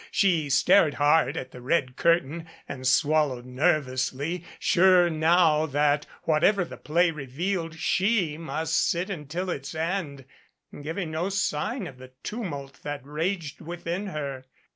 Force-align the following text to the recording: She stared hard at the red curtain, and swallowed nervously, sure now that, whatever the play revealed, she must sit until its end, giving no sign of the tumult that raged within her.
She 0.09 0.49
stared 0.49 0.95
hard 0.95 1.37
at 1.37 1.51
the 1.51 1.61
red 1.61 1.95
curtain, 1.95 2.47
and 2.67 2.87
swallowed 2.87 3.45
nervously, 3.45 4.43
sure 4.57 5.11
now 5.11 5.67
that, 5.67 6.07
whatever 6.23 6.65
the 6.65 6.77
play 6.77 7.11
revealed, 7.11 7.75
she 7.77 8.35
must 8.35 8.75
sit 8.75 9.11
until 9.11 9.51
its 9.51 9.75
end, 9.75 10.25
giving 10.81 11.11
no 11.11 11.29
sign 11.29 11.85
of 11.85 11.99
the 11.99 12.13
tumult 12.23 12.79
that 12.81 13.05
raged 13.05 13.61
within 13.61 14.07
her. 14.07 14.45